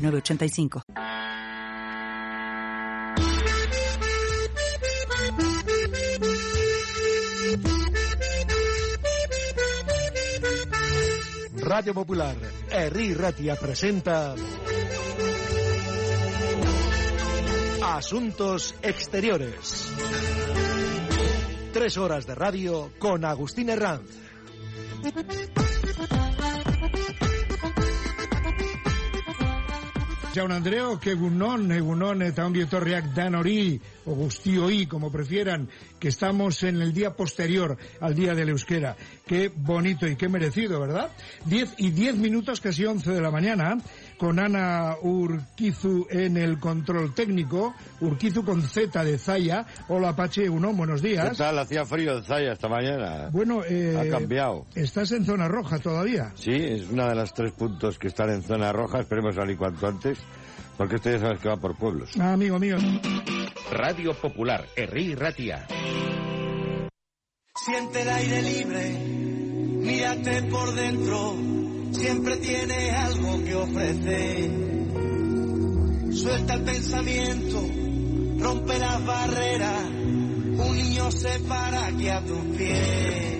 [0.00, 0.82] 985.
[11.62, 12.36] Radio Popular,
[12.70, 14.34] Herri Ratia presenta
[17.82, 19.92] Asuntos Exteriores.
[21.72, 24.10] Tres horas de radio con Agustín Herranz.
[30.40, 33.76] Jaun Andreo, que Gunon, Egunon, ongi etorriak dan hori,
[34.06, 38.96] o guzti como prefieran, que estamos en el día posterior al día del euskera.
[39.26, 41.10] Qué bonito y qué merecido, ¿verdad?
[41.44, 43.76] Diez y diez minutos, casi once de la mañana,
[44.20, 49.64] con Ana Urquizu en el control técnico, Urquizu con Z de Zaya.
[49.88, 51.30] Hola Pache Egunon, buenos días.
[51.30, 51.58] ¿Qué tal?
[51.58, 53.30] Hacía frío en Zaya esta mañana.
[53.32, 54.66] Bueno, eh, ha cambiado.
[54.74, 56.32] ¿Estás en zona roja todavía?
[56.34, 59.00] Sí, es una de las tres puntos que están en zona roja.
[59.00, 60.18] Esperemos salir cuanto antes.
[60.76, 62.10] Porque usted ya sabes que va por pueblos.
[62.20, 62.76] Ah, amigo mío.
[63.72, 65.66] Radio Popular, Herri Ratia.
[67.54, 68.90] Siente el aire libre,
[69.80, 71.36] mírate por dentro,
[71.92, 74.50] siempre tiene algo que ofrecer.
[76.12, 77.62] Suelta el pensamiento,
[78.38, 83.30] rompe las barreras, un niño se para aquí a tus pies.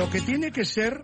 [0.00, 1.02] lo que tiene que ser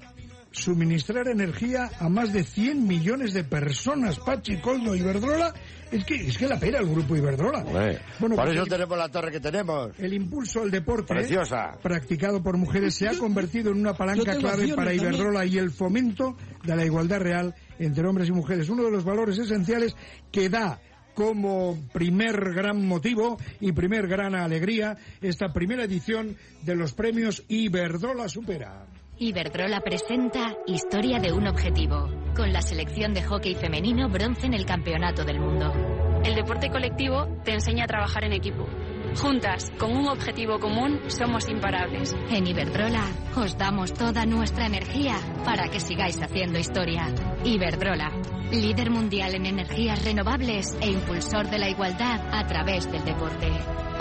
[0.67, 5.55] suministrar energía a más de 100 millones de personas, Pachi, Coldo, Iberdrola,
[5.93, 7.63] es que, es que la pera el grupo Iberdrola.
[8.19, 9.93] bueno, por pues eso tenemos la torre que tenemos.
[9.97, 11.79] El impulso al deporte Preciosa.
[11.81, 16.37] practicado por mujeres se ha convertido en una palanca clave para Iberdrola y el fomento
[16.65, 18.69] de la igualdad real entre hombres y mujeres.
[18.69, 19.95] Uno de los valores esenciales
[20.33, 20.81] que da
[21.15, 28.29] como primer gran motivo y primer gran alegría esta primera edición de los premios Iberdrola
[28.29, 28.85] Supera.
[29.19, 34.67] Iberdrola presenta Historia de un objetivo, con la selección de hockey femenino bronce en el
[34.67, 35.73] Campeonato del Mundo.
[36.23, 38.67] El deporte colectivo te enseña a trabajar en equipo.
[39.21, 42.15] Juntas, con un objetivo común, somos imparables.
[42.29, 43.05] En Iberdrola
[43.35, 47.09] os damos toda nuestra energía para que sigáis haciendo historia.
[47.43, 48.13] Iberdrola,
[48.51, 53.51] líder mundial en energías renovables e impulsor de la igualdad a través del deporte.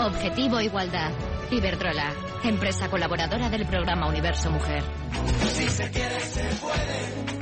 [0.00, 1.12] Objetivo Igualdad.
[1.50, 2.12] Iberdrola,
[2.44, 4.82] empresa colaboradora del programa Universo Mujer.
[5.48, 7.35] Si se quiere, se puede.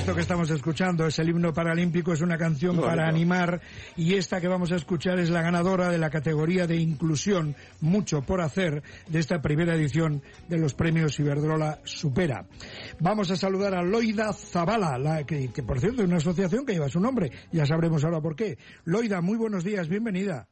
[0.00, 3.60] Esto que estamos escuchando es el himno paralímpico, es una canción para animar
[3.98, 8.22] y esta que vamos a escuchar es la ganadora de la categoría de inclusión, mucho
[8.22, 12.46] por hacer, de esta primera edición de los premios Iberdrola Supera.
[12.98, 16.72] Vamos a saludar a Loida Zavala, la que, que por cierto es una asociación que
[16.72, 18.56] lleva su nombre, ya sabremos ahora por qué.
[18.84, 20.48] Loida, muy buenos días, bienvenida.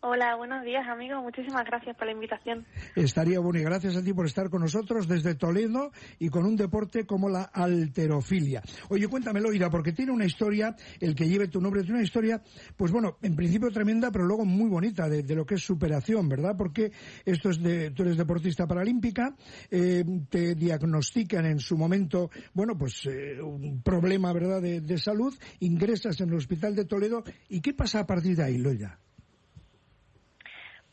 [0.00, 1.22] Hola, buenos días, amigo.
[1.22, 2.66] Muchísimas gracias por la invitación.
[2.94, 6.54] Estaría bueno y gracias a ti por estar con nosotros desde Toledo y con un
[6.54, 8.62] deporte como la alterofilia.
[8.90, 12.42] Oye, cuéntame, Loida, porque tiene una historia, el que lleve tu nombre, tiene una historia,
[12.76, 16.54] pues bueno, en principio tremenda, pero luego muy bonita de, lo que es superación, ¿verdad?
[16.58, 16.92] Porque
[17.24, 19.34] esto es de, tú eres deportista paralímpica,
[19.70, 25.34] eh, te diagnostican en su momento, bueno, pues eh, un problema, ¿verdad?, de, de salud,
[25.60, 29.00] ingresas en el hospital de Toledo, ¿y qué pasa a partir de ahí, Loida?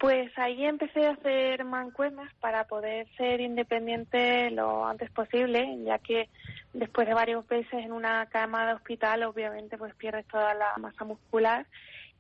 [0.04, 6.28] Pues ahí empecé a hacer mancuernas para poder ser independiente lo antes posible, ya que
[6.74, 11.06] después de varios meses en una cama de hospital, obviamente pues pierdes toda la masa
[11.06, 11.68] muscular.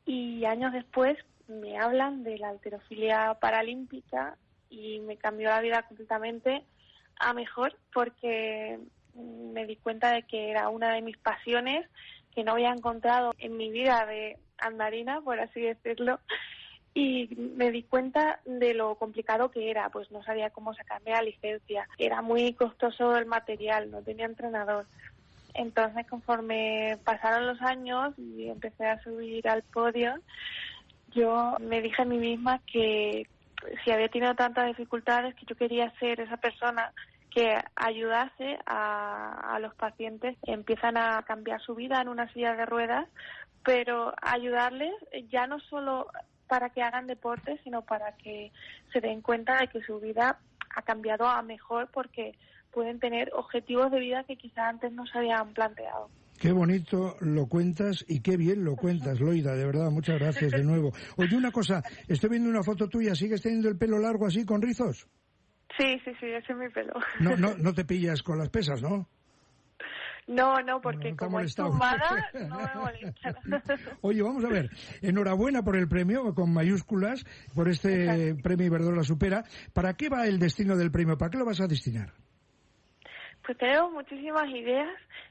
[0.06, 1.18] Y años después
[1.50, 4.38] me hablan de la alterofilia paralímpica
[4.70, 6.64] y me cambió la vida completamente
[7.20, 8.80] a mejor porque
[9.14, 11.86] me di cuenta de que era una de mis pasiones
[12.34, 16.22] que no había encontrado en mi vida de andarina, por así decirlo,
[16.94, 21.22] y me di cuenta de lo complicado que era, pues no sabía cómo sacarme la
[21.22, 24.86] licencia, era muy costoso el material, no tenía entrenador.
[25.56, 30.16] Entonces, conforme pasaron los años y empecé a subir al podio,
[31.12, 33.28] yo me dije a mí misma que
[33.84, 36.92] si había tenido tantas dificultades, que yo quería ser esa persona
[37.30, 42.66] que ayudase a, a los pacientes, empiezan a cambiar su vida en una silla de
[42.66, 43.08] ruedas,
[43.64, 44.94] pero ayudarles
[45.30, 46.08] ya no solo
[46.48, 48.52] para que hagan deporte, sino para que
[48.92, 50.40] se den cuenta de que su vida
[50.76, 52.36] ha cambiado a mejor porque
[52.72, 56.10] pueden tener objetivos de vida que quizá antes no se habían planteado.
[56.40, 60.64] Qué bonito lo cuentas y qué bien lo cuentas, Loida, de verdad, muchas gracias de
[60.64, 60.92] nuevo.
[61.16, 64.62] Oye, una cosa, estoy viendo una foto tuya, ¿sigues teniendo el pelo largo así con
[64.62, 65.08] rizos?
[65.78, 66.94] Sí, sí, sí, ese es mi pelo.
[67.20, 69.08] No, no, no te pillas con las pesas, ¿no?
[70.28, 73.36] No, no, porque como es tumbada, no me molesta.
[74.02, 74.70] Oye, vamos a ver,
[75.02, 79.44] enhorabuena por el premio, con mayúsculas, por este premio Iberdrola Supera.
[79.74, 81.18] ¿Para qué va el destino del premio?
[81.18, 82.14] ¿Para qué lo vas a destinar?
[83.46, 84.90] Pues tenemos muchísimas ideas.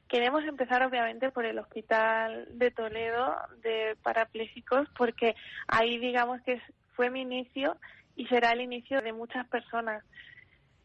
[0.09, 5.35] Queremos empezar obviamente por el Hospital de Toledo de Parapléjicos porque
[5.67, 6.61] ahí digamos que
[6.95, 7.79] fue mi inicio
[8.15, 10.05] y será el inicio de muchas personas.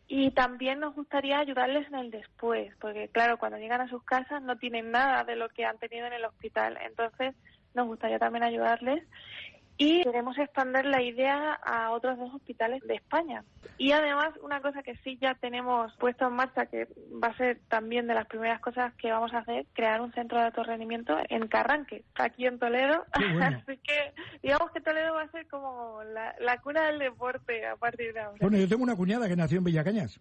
[0.07, 4.41] Y también nos gustaría ayudarles en el después, porque claro, cuando llegan a sus casas
[4.41, 6.77] no tienen nada de lo que han tenido en el hospital.
[6.81, 7.35] Entonces,
[7.73, 9.03] nos gustaría también ayudarles
[9.77, 13.43] y queremos expandir la idea a otros dos hospitales de España.
[13.77, 16.87] Y además, una cosa que sí ya tenemos puesto en marcha, que
[17.23, 20.39] va a ser también de las primeras cosas que vamos a hacer, crear un centro
[20.39, 23.05] de alto rendimiento en Carranque, aquí en Toledo.
[23.41, 27.75] Así que digamos que Toledo va a ser como la, la cuna del deporte a
[27.75, 28.37] partir de ahora.
[28.41, 30.19] Bueno, yo tengo una cuñada que nació en Villacañas.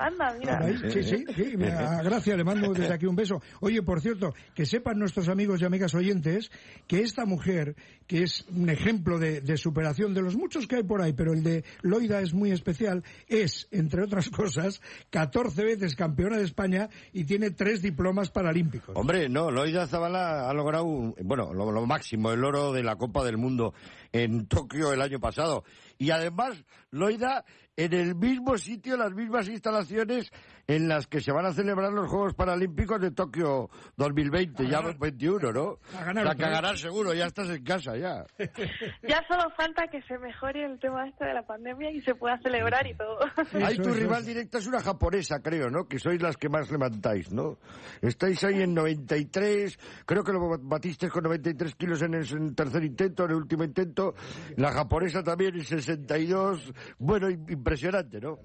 [0.00, 0.66] Anda, mira.
[0.90, 1.54] Sí, sí, sí.
[1.56, 3.42] Gracias, le mando desde aquí un beso.
[3.60, 6.50] Oye, por cierto, que sepan nuestros amigos y amigas oyentes
[6.86, 7.76] que esta mujer,
[8.06, 11.34] que es un ejemplo de, de, superación de los muchos que hay por ahí, pero
[11.34, 14.80] el de Loida es muy especial, es, entre otras cosas,
[15.10, 18.96] 14 veces campeona de España y tiene tres diplomas paralímpicos.
[18.96, 20.86] Hombre, no, Loida Zabala ha logrado,
[21.22, 23.74] bueno, lo, lo máximo, el oro de la Copa del Mundo
[24.12, 25.64] en Tokio el año pasado.
[25.98, 27.44] Y además, Loida
[27.80, 30.30] en el mismo sitio, las mismas instalaciones
[30.70, 35.52] en las que se van a celebrar los Juegos Paralímpicos de Tokio 2020, ya 21,
[35.52, 35.78] ¿no?
[35.98, 38.24] A ganar, o sea, que ganar seguro, ya estás en casa, ya.
[39.02, 42.38] ya solo falta que se mejore el tema este de la pandemia y se pueda
[42.38, 43.18] celebrar y todo.
[43.66, 45.88] Ahí tu rival directa es una japonesa, creo, ¿no?
[45.88, 47.58] Que sois las que más levantáis, ¿no?
[48.00, 49.76] Estáis ahí en 93,
[50.06, 54.14] creo que lo batiste con 93 kilos en el tercer intento, en el último intento.
[54.56, 56.72] La japonesa también en 62.
[56.98, 58.38] Bueno, impresionante, ¿no?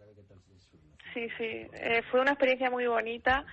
[1.15, 3.45] Sí, sí, eh, fue una experiencia muy bonita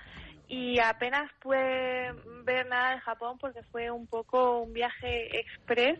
[0.49, 2.11] y apenas pude
[2.43, 5.97] ver nada de Japón porque fue un poco un viaje express.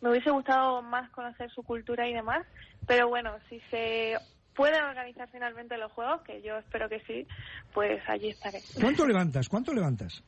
[0.00, 2.44] Me hubiese gustado más conocer su cultura y demás,
[2.88, 4.18] pero bueno, si se
[4.56, 7.28] pueden organizar finalmente los juegos, que yo espero que sí,
[7.72, 8.60] pues allí estaré.
[8.80, 9.48] ¿Cuánto levantas?
[9.48, 10.20] ¿Cuánto levantas?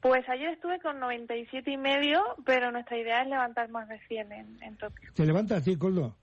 [0.00, 4.32] Pues ayer estuve con 97 y medio, pero nuestra idea es levantar más de 100
[4.32, 5.10] en, en Tokio.
[5.14, 6.16] ¿Te levantas ti, Coldo?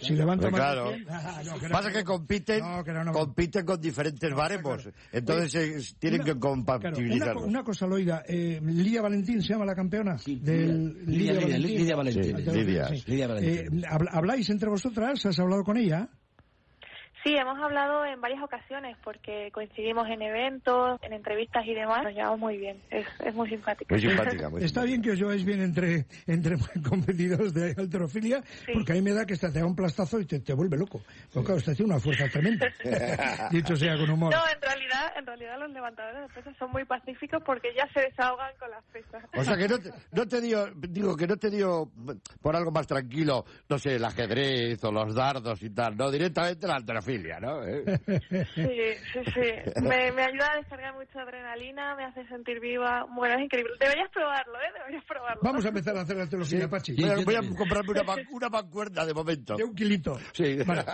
[0.00, 0.90] Si levanta Pues más claro.
[0.90, 1.72] de 100, ah, no, que no.
[1.72, 3.12] Pasa que compiten, No, que no, no.
[3.12, 7.36] compiten con diferentes baremos, entonces tienen Una- que Claro, compatibilizarlos.
[7.44, 11.96] una, una cosa, Loida, eh, Lidia Valentín se llama la campeona del Lidia, Lidia, Lidia
[11.96, 12.36] Valentín.
[12.36, 12.88] Sí, Lidia.
[13.06, 13.78] Lidia Valentín.
[13.78, 15.24] Eh, habl- ¿Habláis entre vosotras?
[15.24, 16.08] ¿Has hablado con ella?
[17.22, 22.02] Sí, hemos hablado en varias ocasiones porque coincidimos en eventos, en entrevistas y demás.
[22.02, 23.94] Nos llevamos muy bien, es, es muy simpática.
[23.94, 26.56] Muy simpática, muy Está bien que os lleváis bien entre, entre
[26.88, 28.42] competidores de alterofilia,
[28.72, 31.00] porque a mí me da que te da un plastazo y te, te vuelve loco.
[31.32, 32.66] Porque claro, usted tiene una fuerza tremenda.
[33.50, 34.32] Dicho sea con humor.
[34.32, 38.00] No, en realidad, en realidad los levantadores de pesas son muy pacíficos porque ya se
[38.00, 39.22] desahogan con las pesas.
[39.34, 41.90] O sea que no te, no te dio, digo que no te dio
[42.40, 46.66] por algo más tranquilo, no sé, el ajedrez o los dardos y tal, no, directamente
[46.66, 47.64] la alterofilia, ¿no?
[47.64, 47.84] ¿Eh?
[48.54, 48.68] Sí,
[49.12, 49.80] sí, sí.
[49.82, 53.06] Me, me ayuda a descargar mucha adrenalina, me hace sentir viva.
[53.14, 53.72] Bueno, es increíble.
[53.80, 54.72] Deberías probarlo, ¿eh?
[54.78, 55.40] Deberías probarlo.
[55.42, 56.94] Vamos a empezar a hacer alterofilia, Pachi.
[56.94, 59.56] Voy a, voy a comprarme una, man- una de momento.
[59.56, 60.18] De un kilito.
[60.32, 60.56] Sí.
[60.66, 60.84] Vale.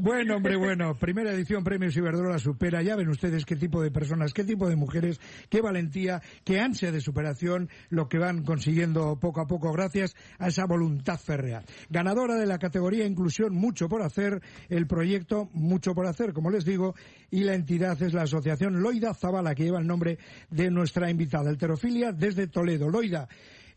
[0.00, 0.94] Bueno, hombre, bueno.
[0.94, 2.82] Primera edición Premios Iberdrola supera.
[2.82, 6.92] Ya ven ustedes qué tipo de personas, qué tipo de mujeres, qué valentía, qué ansia
[6.92, 11.62] de superación, lo que van consiguiendo poco a poco gracias a esa voluntad férrea.
[11.88, 16.64] Ganadora de la categoría Inclusión Mucho por Hacer, el proyecto Mucho por Hacer, como les
[16.64, 16.94] digo,
[17.30, 20.18] y la entidad es la Asociación Loida Zabala, que lleva el nombre
[20.50, 22.88] de nuestra invitada, Alterofilia, desde Toledo.
[22.88, 23.28] Loida,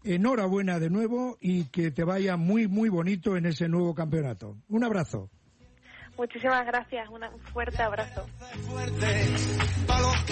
[0.03, 4.58] enhorabuena de nuevo y que te vaya muy, muy bonito en ese nuevo campeonato.
[4.70, 5.30] Un abrazo.
[6.18, 7.10] Muchísimas gracias.
[7.10, 8.25] una- un fuerte abrazo.
[9.88, 10.24] Para los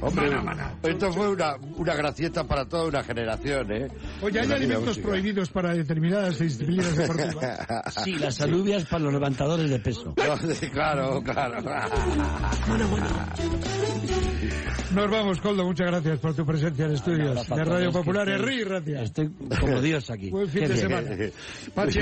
[0.00, 0.30] Hombre,
[0.82, 3.88] esto fue una, una gracieta para toda una generación, ¿eh?
[4.22, 7.58] Oye, hay la alimentos prohibidos para determinadas disciplinas deportivas.
[8.04, 10.14] Sí, las alubias para los levantadores de peso.
[10.24, 11.62] No, sí, claro, claro.
[12.66, 13.06] Bueno, bueno.
[14.94, 15.64] Nos vamos, Coldo.
[15.64, 18.28] Muchas gracias por tu presencia en estudios de Radio Popular.
[18.28, 19.02] estoy- Herri, gracias.
[19.02, 19.30] Estoy
[19.60, 20.30] como Dios aquí.
[20.30, 20.88] Buen fin Qué de bien.
[20.88, 21.32] semana.
[21.74, 21.98] Pachi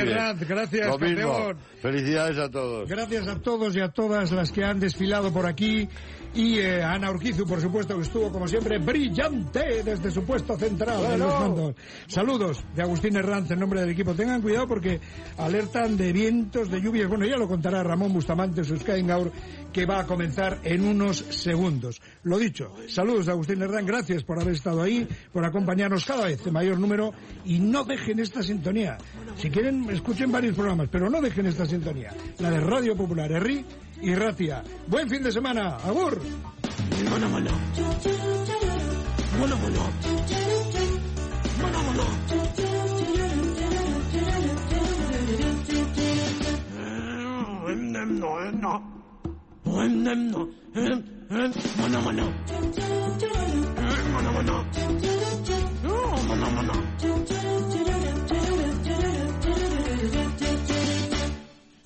[0.47, 1.33] gracias, Lo mismo.
[1.33, 1.57] campeón.
[1.81, 2.89] Felicidades a todos.
[2.89, 5.89] Gracias a todos y a todas las que han desfilado por aquí.
[6.35, 10.57] Y eh, a Ana Urquizu, por supuesto, que estuvo, como siempre, brillante desde su puesto
[10.57, 11.75] central en los mandos.
[12.07, 14.15] Saludos de Agustín Herranz en nombre del equipo.
[14.15, 15.01] Tengan cuidado porque
[15.39, 17.09] alertan de vientos, de lluvias.
[17.09, 19.33] Bueno, ya lo contará Ramón Bustamante, Suscaingaur,
[19.73, 22.01] que va a comenzar en unos segundos.
[22.25, 23.87] Lo dicho, saludos de Agustín Herranz.
[23.87, 27.13] Gracias por haber estado ahí, por acompañarnos cada vez en mayor número.
[27.45, 28.99] Y no dejen esta sintonía.
[29.37, 32.13] Si quieren, escuchen varios programas, pero no dejen esta sintonía.
[32.39, 33.65] La de Radio Popular, Herri
[34.01, 34.63] y Ratia.
[34.87, 35.77] Buen fin de semana.
[35.77, 36.21] Agur.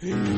[0.02, 0.35] Amen.